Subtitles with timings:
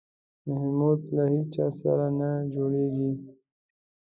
[0.47, 3.09] محمود له هېچا سره نه جوړېږي.